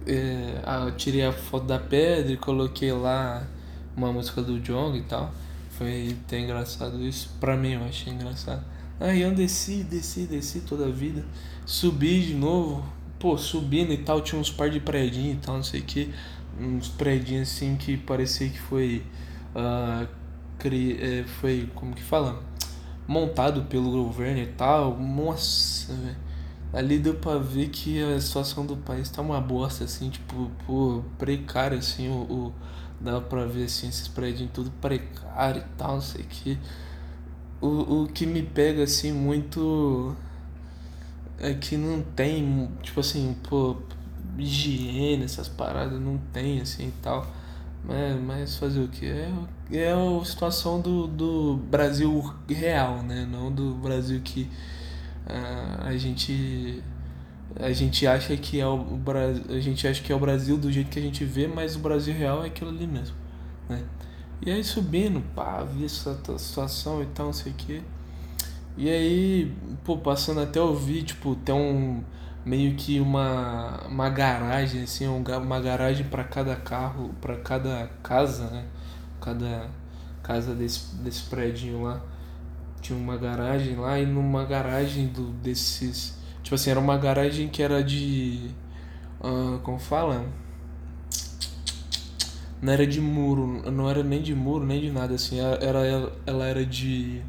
[0.07, 3.45] é, ah, eu tirei a foto da pedra e coloquei lá
[3.97, 5.29] uma música do Jong e tal.
[5.81, 7.35] Foi até engraçado isso.
[7.39, 8.63] Pra mim eu achei engraçado.
[8.99, 11.25] Aí eu desci, desci, desci toda a vida.
[11.65, 12.85] Subi de novo.
[13.17, 16.13] Pô, subindo e tal, tinha uns par de predinhos e tal, não sei o que.
[16.59, 19.03] Uns predinhos assim que parecia que foi.
[19.55, 20.07] Uh,
[20.59, 21.67] cri, é, foi.
[21.73, 22.43] Como que fala?
[23.07, 24.99] Montado pelo governo e tal.
[24.99, 26.31] Nossa, velho
[26.73, 31.03] ali deu pra ver que a situação do país tá uma bosta, assim, tipo, pô,
[31.17, 32.53] precário, assim, o, o
[33.03, 36.59] dá pra ver, assim, esses prédios tudo precário e tal, não sei o que.
[37.61, 40.15] O, o que me pega, assim, muito
[41.39, 43.77] é que não tem, tipo assim, pô,
[44.37, 47.27] higiene, essas paradas, não tem, assim, e tal.
[47.83, 49.07] Mas, mas fazer o que?
[49.07, 49.31] É,
[49.71, 53.27] é a situação do, do Brasil real, né?
[53.29, 54.49] Não do Brasil que
[55.25, 56.83] Uh, a gente
[57.59, 60.71] a gente acha que é o Brasil, a gente acha que é o Brasil do
[60.71, 63.15] jeito que a gente vê, mas o Brasil real é aquilo ali mesmo,
[63.69, 63.83] né?
[64.41, 67.83] E aí subindo, pá, vi essa situação e tal, não sei o que.
[68.77, 72.03] E aí, pô, passando até ouvir, tipo, tem um
[72.45, 78.65] meio que uma uma garagem assim, uma garagem para cada carro, para cada casa, né?
[79.19, 79.69] Cada
[80.23, 82.01] casa desse desse prédio lá
[82.81, 86.19] tinha uma garagem lá e numa garagem do desses.
[86.51, 88.51] Tipo assim, era uma garagem que era de.
[89.21, 90.25] Uh, como fala?
[92.61, 95.39] Não era de muro, não era nem de muro, nem de nada, assim.
[95.39, 97.21] Era, ela era de.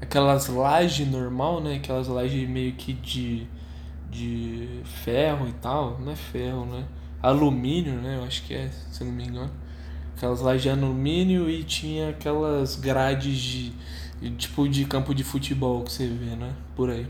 [0.00, 1.74] Aquelas lajes normal, né?
[1.74, 3.48] Aquelas lajes meio que de.
[4.08, 5.98] de ferro e tal.
[5.98, 6.84] Não é ferro, né?
[7.20, 8.18] Alumínio, né?
[8.18, 9.50] Eu acho que é, se não me engano
[10.16, 13.72] aquelas lajes de alumínio e tinha aquelas grades de
[14.36, 16.54] tipo de campo de futebol que você vê, né?
[16.76, 17.06] Por aí.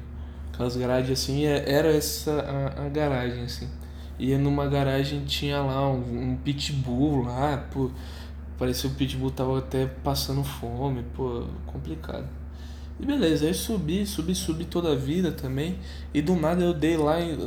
[0.58, 3.68] Aquelas grades assim, é, era essa a, a garagem assim.
[4.18, 7.92] E numa garagem tinha lá um, um pitbull lá, pô,
[8.58, 12.26] parecia o pitbull tava até passando fome, pô, complicado.
[12.98, 15.78] E beleza, aí subi, subi, subi toda a vida também.
[16.12, 17.38] E do nada eu dei lá e.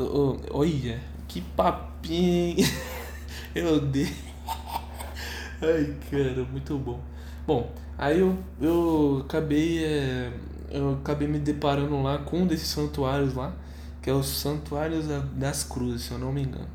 [0.49, 0.97] Olha,
[1.27, 2.65] que papinho!
[3.53, 4.07] eu dei.
[5.61, 7.01] Ai, cara, muito bom.
[7.45, 9.83] Bom, aí eu, eu acabei.
[9.83, 10.31] É,
[10.71, 13.53] eu acabei me deparando lá com um desses santuários lá,
[14.01, 15.01] que é o Santuário
[15.35, 16.67] das Cruzes, se eu não me engano.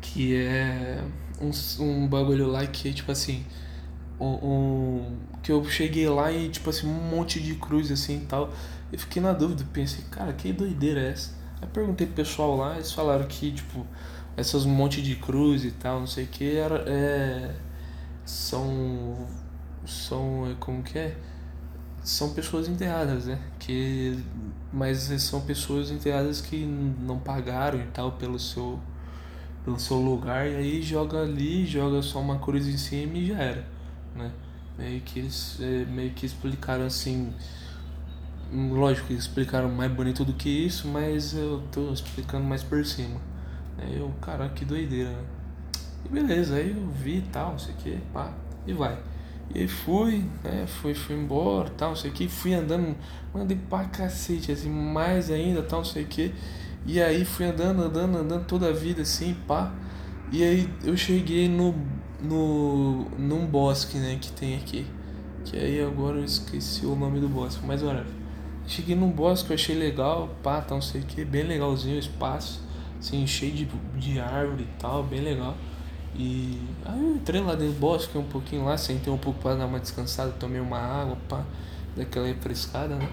[0.00, 1.02] que é
[1.40, 1.50] um,
[1.82, 3.44] um bagulho lá que, tipo assim,
[4.20, 8.50] um, que eu cheguei lá e, tipo assim, um monte de cruz assim e tal.
[8.92, 11.32] Eu fiquei na dúvida, pensei, cara, que doideira é essa?
[11.60, 13.86] Aí perguntei pro pessoal lá, eles falaram que, tipo,
[14.36, 17.54] essas monte de cruz e tal, não sei o que, era, é,
[18.24, 19.26] são,
[19.86, 21.16] são, é, como que é?
[22.02, 23.38] São pessoas enterradas, né?
[23.58, 24.18] Que,
[24.72, 28.80] mas são pessoas enterradas que não pagaram e tal pelo seu,
[29.64, 33.38] pelo seu lugar, e aí joga ali, joga só uma cruz em cima e já
[33.38, 33.82] era
[34.14, 34.30] né?
[34.78, 37.32] Meio que eles é, meio que explicaram assim,
[38.52, 43.20] lógico que explicaram mais bonito do que isso, mas eu tô explicando mais por cima.
[43.78, 45.24] Aí eu, cara, que doideira, né?
[46.04, 48.32] E beleza, aí eu vi e tal, não sei o que, pá,
[48.66, 48.98] e vai.
[49.54, 52.96] E fui, né, fui, fui embora, tal, não sei o que, fui andando,
[53.34, 56.32] andei pra cacete, assim, mais ainda, tal, não sei o que.
[56.86, 59.72] E aí fui andando, andando, andando toda a vida, assim, pá.
[60.32, 61.74] E aí eu cheguei no
[62.22, 64.86] no num bosque, né, que tem aqui.
[65.44, 68.06] Que aí agora eu esqueci o nome do bosque, mas olha,
[68.66, 71.98] cheguei num bosque, eu achei legal, pá, tá, não sei o que, bem legalzinho o
[71.98, 72.62] espaço,
[72.98, 75.56] assim, cheio de, de árvore e tal, bem legal.
[76.14, 79.56] E aí eu entrei lá dentro do bosque um pouquinho lá, sentei um pouco para
[79.56, 81.44] dar uma descansada, tomei uma água, pá,
[81.96, 83.08] daquela refrescada, né?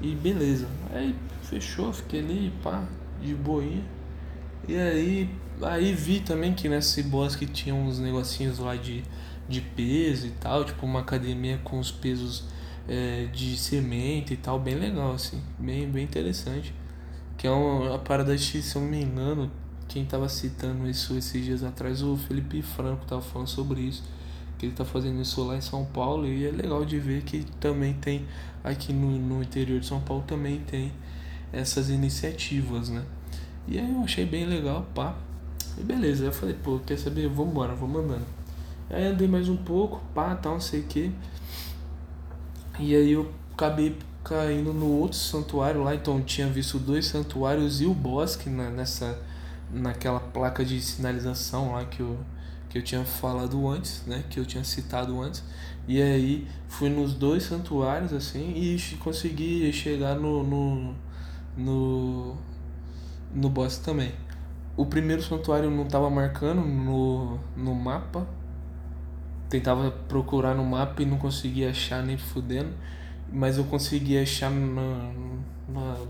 [0.00, 0.68] E beleza.
[0.92, 2.84] Aí fechou, fiquei ali, pá,
[3.20, 3.82] de boinha.
[4.68, 5.28] E aí
[5.60, 9.02] Aí vi também que nesse bosque tinha uns negocinhos lá de,
[9.48, 12.44] de peso e tal, tipo uma academia com os pesos
[12.88, 16.74] é, de cimento e tal, bem legal, assim, bem, bem interessante.
[17.36, 19.50] Que é uma, parada de, se eu não me engano,
[19.92, 24.02] quem tava citando isso esses dias atrás, o Felipe Franco tava falando sobre isso.
[24.58, 27.44] Que ele tá fazendo isso lá em São Paulo e é legal de ver que
[27.60, 28.24] também tem
[28.64, 30.90] aqui no, no interior de São Paulo também tem
[31.52, 33.04] essas iniciativas, né?
[33.68, 35.14] E aí eu achei bem legal, pá.
[35.76, 37.28] E beleza, eu falei, pô, quer saber?
[37.28, 38.26] Vambora, vamos andando.
[38.88, 41.12] Aí andei mais um pouco, pá, tal, não sei o que.
[42.78, 47.84] E aí eu acabei caindo no outro santuário lá, então tinha visto dois santuários e
[47.84, 49.18] o bosque na, nessa
[49.72, 52.18] naquela placa de sinalização lá que eu,
[52.68, 55.42] que eu tinha falado antes, né, que eu tinha citado antes.
[55.88, 60.94] E aí fui nos dois santuários assim e consegui chegar no no
[61.56, 62.36] no,
[63.34, 64.12] no bosque também.
[64.76, 68.26] O primeiro santuário não estava marcando no, no mapa.
[69.48, 72.72] Tentava procurar no mapa e não conseguia achar nem fudendo.
[73.30, 75.12] Mas eu consegui achar no,
[75.68, 76.08] no,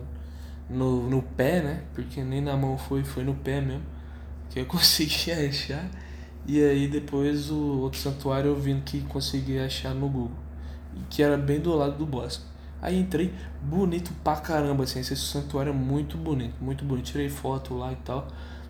[0.72, 1.82] no, no pé, né?
[1.94, 3.82] Porque nem na mão foi, foi no pé mesmo.
[4.50, 5.88] Que eu consegui achar.
[6.46, 10.36] E aí depois o outro santuário eu vi que consegui achar no Google.
[11.10, 12.44] Que era bem do lado do bosque.
[12.80, 13.32] Aí entrei,
[13.62, 17.04] bonito pra caramba, assim, esse santuário é muito bonito, muito bonito.
[17.04, 18.26] Tirei foto lá e tal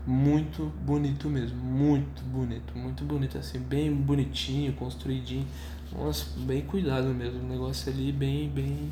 [0.06, 5.46] muito bonito mesmo, muito bonito, muito bonito, assim, bem bonitinho, construidinho,
[5.92, 8.90] nossa, bem cuidado mesmo, o negócio ali bem, bem,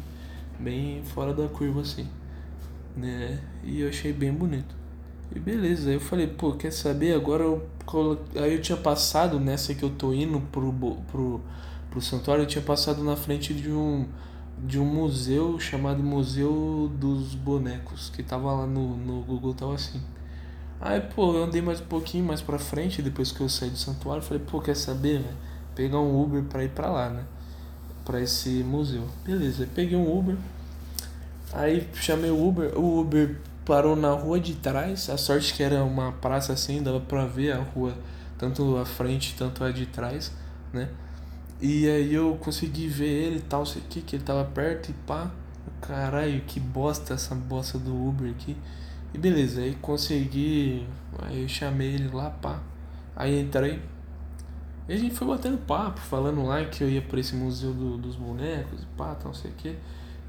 [0.58, 2.06] bem fora da curva, assim,
[2.96, 4.74] né, e eu achei bem bonito.
[5.35, 9.38] E beleza, aí eu falei, pô, quer saber, agora eu coloquei, aí eu tinha passado
[9.38, 10.72] nessa que eu tô indo pro,
[11.11, 11.40] pro,
[11.88, 14.07] pro santuário, eu tinha passado na frente de um,
[14.59, 20.00] de um museu chamado Museu dos Bonecos, que tava lá no, no Google, tava assim,
[20.81, 23.76] Aí, pô, eu andei mais um pouquinho mais pra frente, depois que eu saí do
[23.76, 25.37] santuário, falei, pô, quer saber, velho?
[25.74, 27.22] Pegar um Uber pra ir pra lá, né?
[28.03, 29.07] Pra esse museu.
[29.22, 30.37] Beleza, peguei um Uber.
[31.52, 35.84] Aí chamei o Uber, o Uber parou na rua de trás, a sorte que era
[35.84, 37.94] uma praça assim, dava pra ver a rua,
[38.38, 40.32] tanto a frente, tanto a de trás,
[40.72, 40.88] né?
[41.60, 44.94] E aí eu consegui ver ele e tal, sei que, que ele tava perto e
[45.06, 45.30] pá.
[45.80, 48.56] Caralho, que bosta essa bosta do Uber aqui.
[49.12, 50.86] E beleza, aí consegui.
[51.18, 52.60] Aí eu chamei ele lá, pá.
[53.14, 53.82] Aí entrei.
[54.88, 57.98] E a gente foi batendo papo, falando lá que eu ia pra esse museu do,
[57.98, 59.76] dos bonecos, pá, tal, sei o que.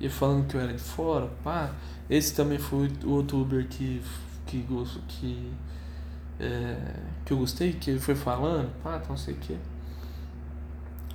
[0.01, 1.69] Ia falando que eu era de fora, pá.
[2.09, 4.01] Esse também foi o outro Uber que.
[4.47, 4.65] que,
[5.07, 5.53] que,
[6.39, 9.55] é, que eu gostei, que ele foi falando, pá, não sei o que.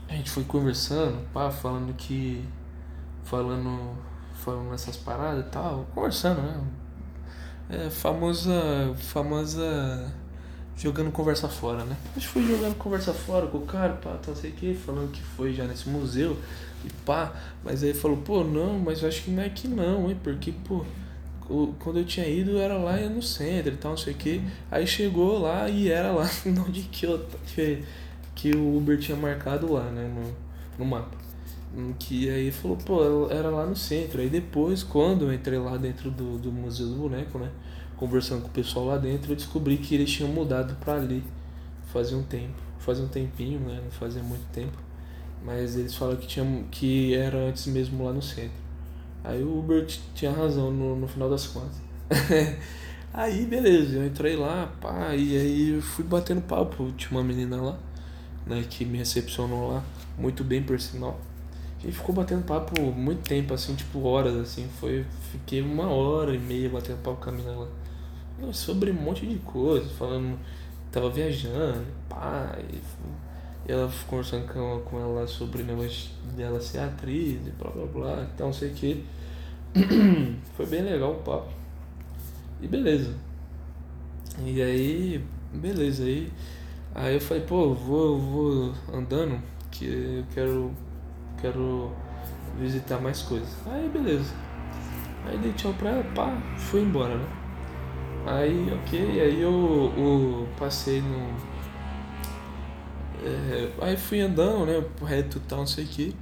[0.09, 2.45] A gente foi conversando, pá, falando que.
[3.25, 3.97] falando.
[4.35, 6.65] falando essas paradas e tal, conversando, né?
[7.69, 8.95] É, famosa.
[8.99, 10.13] famosa.
[10.77, 11.97] jogando conversa fora, né?
[12.15, 15.11] A gente foi jogando conversa fora com o cara, pá, não sei o que, falando
[15.11, 16.39] que foi já nesse museu
[16.85, 17.33] e pá,
[17.65, 20.53] mas aí falou, pô, não, mas eu acho que não é que não, hein, porque,
[20.53, 20.85] pô,
[21.79, 24.87] quando eu tinha ido era lá no centro e tal, não sei o que, aí
[24.87, 26.29] chegou lá e era lá
[26.67, 27.85] onde que, eu, que,
[28.35, 31.27] que o Uber tinha marcado lá, né, no, no mapa.
[31.99, 34.23] Que aí falou, pô, era lá no centro.
[34.23, 37.51] Aí depois, quando eu entrei lá dentro do, do Museu do Boneco, né?
[37.97, 41.23] Conversando com o pessoal lá dentro, eu descobri que eles tinham mudado pra ali.
[41.93, 42.55] Fazia um tempo.
[42.79, 43.79] Fazia um tempinho, né?
[43.85, 44.86] Não fazia muito tempo.
[45.43, 48.67] Mas eles falaram que, tinha, que era antes mesmo lá no centro.
[49.23, 51.81] Aí o Uber tinha razão no, no final das contas.
[53.13, 56.93] aí beleza, eu entrei lá, pá, e aí eu fui batendo papo.
[56.97, 57.79] Tinha uma menina lá,
[58.47, 59.85] né, que me recepcionou lá,
[60.19, 61.21] muito bem por sinal.
[61.81, 64.69] Gente ficou batendo papo muito tempo, assim, tipo horas, assim.
[64.81, 67.69] Foi, fiquei uma hora e meia batendo papo com a menina lá.
[68.53, 70.39] Sobre um monte de coisa, falando,
[70.91, 72.81] tava viajando, pá, e,
[73.69, 74.47] e ela conversando
[74.85, 79.05] com, ela sobre negócio dela ser atriz e blá blá blá, então sei que.
[80.57, 81.49] Foi bem legal o papo.
[82.61, 83.15] E beleza.
[84.45, 86.33] E aí, beleza, aí.
[86.95, 89.39] Aí eu falei, pô, vou, vou andando,
[89.71, 90.71] que eu quero
[91.41, 91.93] quero
[92.59, 93.49] visitar mais coisas.
[93.67, 94.33] Aí beleza.
[95.27, 97.27] Aí dei tchau pra ela, pá, fui embora, né?
[98.27, 101.56] Aí, ok, aí eu, eu passei no.
[103.27, 104.85] É, aí fui andando, né?
[105.05, 106.17] Reto tal, não sei o que.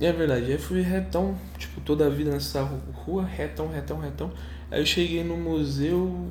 [0.00, 4.30] E é verdade, aí fui retão, tipo, toda a vida nessa rua, retão, retão, retão.
[4.70, 6.30] Aí eu cheguei no museu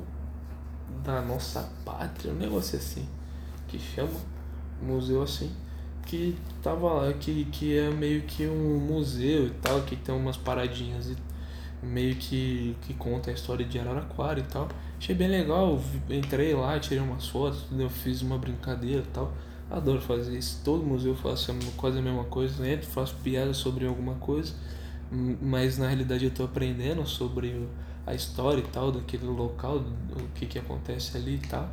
[1.04, 3.06] da nossa pátria, um negócio assim,
[3.66, 4.10] que chama
[4.82, 5.50] museu assim
[6.08, 10.38] que tava lá, que, que é meio que um museu e tal, que tem umas
[10.38, 11.16] paradinhas e
[11.82, 14.68] meio que, que conta a história de Araraquara e tal.
[14.98, 19.32] Achei bem legal, entrei lá, tirei umas fotos, eu fiz uma brincadeira e tal.
[19.70, 20.60] Adoro fazer isso.
[20.64, 22.66] Todo museu eu faço quase a mesma coisa.
[22.68, 24.54] Entro, faço piada sobre alguma coisa,
[25.42, 27.68] mas na realidade eu tô aprendendo sobre
[28.06, 31.68] a história e tal daquele local, o que que acontece ali e tal.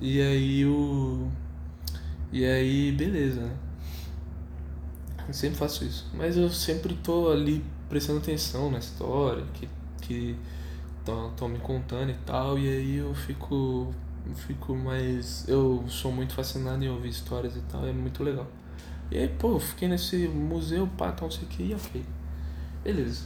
[0.00, 1.28] E aí o
[2.32, 3.56] e aí, beleza, né?
[5.28, 6.10] Eu sempre faço isso.
[6.14, 9.68] Mas eu sempre tô ali prestando atenção na história que
[10.00, 10.36] que
[10.98, 12.58] estão me contando e tal.
[12.58, 13.94] E aí eu fico
[14.34, 15.46] fico mais.
[15.48, 17.86] Eu sou muito fascinado em ouvir histórias e tal.
[17.86, 18.46] É muito legal.
[19.10, 22.02] E aí, pô, fiquei nesse museu, pá, tal, não sei o que, e ok.
[22.82, 23.24] Beleza.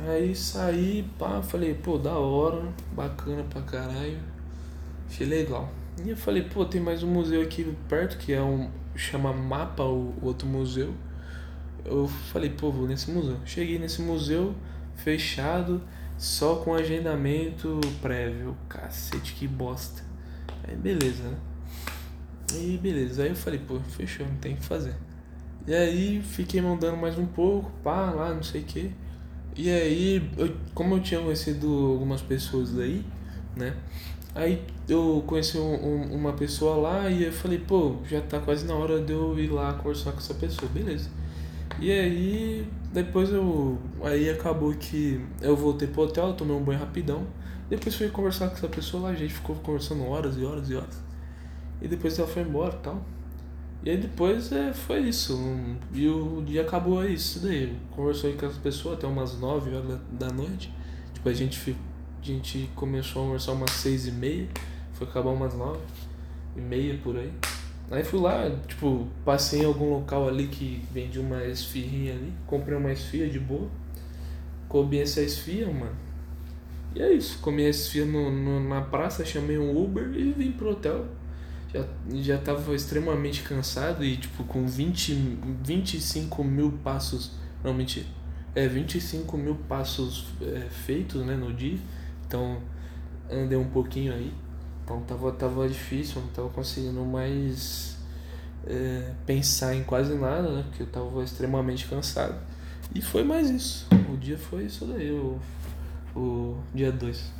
[0.00, 2.62] Aí saí, pá, falei, pô, da hora,
[2.94, 4.18] bacana pra caralho.
[5.08, 5.70] Achei legal.
[6.04, 8.70] E eu falei, pô, tem mais um museu aqui perto que é um.
[8.94, 10.92] chama Mapa, o outro museu.
[11.84, 13.36] Eu falei, pô, vou nesse museu.
[13.44, 14.54] Cheguei nesse museu
[14.96, 15.82] fechado,
[16.18, 18.56] só com agendamento prévio.
[18.68, 20.02] Cacete, que bosta.
[20.66, 21.36] Aí beleza, né?
[22.54, 24.94] E beleza, aí eu falei, pô, fechou, não tem o que fazer.
[25.66, 28.92] E aí fiquei mandando mais um pouco, pá, lá, não sei o que.
[29.56, 33.04] E aí, eu, como eu tinha conhecido algumas pessoas daí,
[33.56, 33.74] né?
[34.34, 38.66] Aí eu conheci um, um, uma pessoa lá e eu falei, pô, já tá quase
[38.66, 41.10] na hora de eu ir lá conversar com essa pessoa, beleza.
[41.78, 43.78] E aí depois eu.
[44.02, 47.26] Aí acabou que eu voltei pro hotel, tomei um banho rapidão.
[47.68, 50.74] Depois fui conversar com essa pessoa lá, a gente ficou conversando horas e horas e
[50.74, 51.00] horas.
[51.80, 53.02] E depois ela foi embora e tal.
[53.84, 55.38] E aí depois é, foi isso.
[55.92, 57.76] e o dia acabou aí, isso daí.
[57.90, 60.72] Conversou aí com essa pessoa até umas 9 horas da, noite.
[61.14, 61.76] Tipo, a gente
[62.22, 64.46] a gente começou a almoçar umas seis e meia,
[64.92, 65.80] foi acabar umas nove
[66.56, 67.32] e meia por aí.
[67.92, 72.76] Aí fui lá, tipo, passei em algum local ali que vendia uma esfirrinha ali, comprei
[72.76, 73.68] uma esfirra de boa,
[74.68, 75.96] comi essa esfirra, mano.
[76.94, 80.52] E é isso, comi a esfirra no, no, na praça, chamei um Uber e vim
[80.52, 81.06] pro hotel.
[81.72, 88.06] Já, já tava extremamente cansado e, tipo, com 20, 25 mil passos, não, mentira,
[88.54, 91.78] é 25 mil passos é, feitos, né, no dia
[92.32, 92.62] então
[93.30, 94.32] andei um pouquinho aí.
[94.84, 97.96] Então tava, tava difícil, não tava conseguindo mais
[98.66, 100.64] é, pensar em quase nada, né?
[100.68, 102.34] Porque eu tava extremamente cansado.
[102.94, 103.86] E foi mais isso.
[104.12, 105.38] O dia foi isso daí, o,
[106.14, 107.32] o dia 2.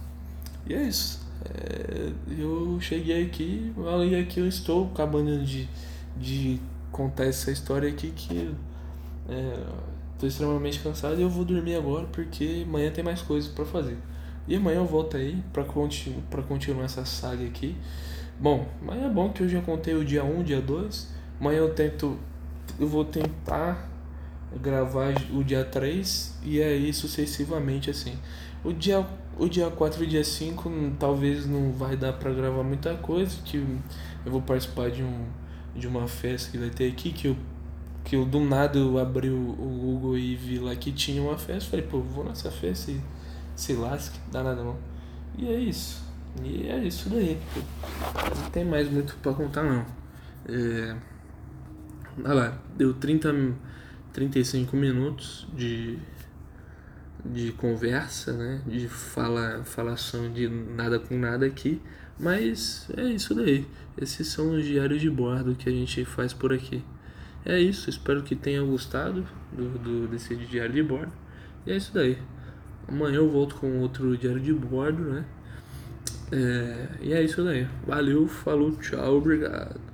[0.67, 1.21] E é isso.
[1.45, 3.73] É, eu cheguei aqui,
[4.09, 5.69] e aqui eu estou acabando de,
[6.17, 8.55] de contar essa história aqui que
[9.29, 9.65] é,
[10.19, 13.99] tô extremamente cansado e eu vou dormir agora porque amanhã tem mais coisas para fazer.
[14.47, 17.77] E amanhã eu volto aí pra, continu pra continuar essa saga aqui.
[18.39, 21.09] Bom, mas é bom que eu já contei o dia 1, dia 2.
[21.41, 22.19] Amanhã eu tento.
[22.79, 23.89] Eu vou tentar
[24.61, 28.19] gravar o dia 3 e aí sucessivamente assim.
[28.65, 29.07] O dia,
[29.39, 33.37] o dia 4 e o dia 5 talvez não vai dar pra gravar muita coisa,
[33.45, 33.57] que
[34.25, 35.27] eu vou participar de, um,
[35.75, 37.37] de uma festa que vai ter aqui, que eu,
[38.05, 41.37] que eu do nada eu abri o, o Google e vi lá que tinha uma
[41.37, 43.01] festa, falei, pô, vou nessa festa e
[43.57, 44.77] se lasque, dá nada não.
[45.37, 46.03] E é isso.
[46.43, 47.39] E é isso daí.
[48.37, 49.85] Não tem mais muito pra contar não.
[50.47, 50.97] É...
[52.25, 53.33] Olha lá, deu 30,
[54.13, 55.99] 35 minutos de,
[57.25, 58.63] de conversa, né?
[58.67, 61.81] De fala, falação de nada com nada aqui.
[62.19, 63.67] Mas é isso daí.
[63.97, 66.83] Esses são os diários de bordo que a gente faz por aqui.
[67.45, 71.13] É isso, espero que tenha gostado do, do, desse diário de bordo.
[71.67, 72.19] E é isso daí.
[72.89, 75.25] Amanhã eu volto com outro diário de bordo, né?
[76.31, 77.67] É, e é isso daí.
[77.87, 79.92] Valeu, falou, tchau, obrigado.